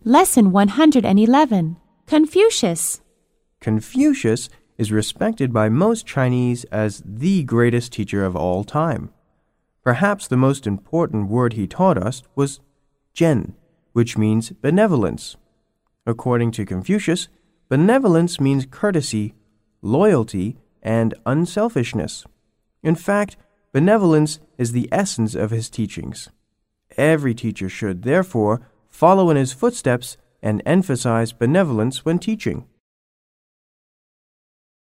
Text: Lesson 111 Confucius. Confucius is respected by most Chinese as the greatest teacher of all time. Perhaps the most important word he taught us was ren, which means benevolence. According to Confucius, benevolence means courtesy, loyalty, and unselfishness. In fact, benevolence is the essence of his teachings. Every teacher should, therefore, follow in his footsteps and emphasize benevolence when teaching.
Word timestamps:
Lesson 0.00 0.50
111 0.50 1.76
Confucius. 2.06 3.00
Confucius 3.60 4.48
is 4.76 4.90
respected 4.90 5.52
by 5.52 5.68
most 5.68 6.06
Chinese 6.06 6.64
as 6.64 7.02
the 7.06 7.44
greatest 7.44 7.92
teacher 7.92 8.24
of 8.24 8.34
all 8.34 8.64
time. 8.64 9.10
Perhaps 9.84 10.26
the 10.26 10.36
most 10.36 10.66
important 10.66 11.28
word 11.28 11.52
he 11.52 11.66
taught 11.68 11.96
us 11.96 12.22
was 12.34 12.58
ren, 13.20 13.54
which 13.92 14.18
means 14.18 14.50
benevolence. 14.50 15.36
According 16.04 16.50
to 16.52 16.66
Confucius, 16.66 17.28
benevolence 17.68 18.40
means 18.40 18.66
courtesy, 18.68 19.34
loyalty, 19.82 20.56
and 20.82 21.14
unselfishness. 21.24 22.24
In 22.82 22.96
fact, 22.96 23.36
benevolence 23.72 24.40
is 24.58 24.72
the 24.72 24.88
essence 24.90 25.36
of 25.36 25.52
his 25.52 25.70
teachings. 25.70 26.28
Every 26.96 27.34
teacher 27.34 27.68
should, 27.68 28.02
therefore, 28.02 28.68
follow 28.92 29.30
in 29.30 29.36
his 29.36 29.52
footsteps 29.52 30.16
and 30.40 30.62
emphasize 30.64 31.32
benevolence 31.32 32.04
when 32.04 32.20
teaching. 32.20 32.66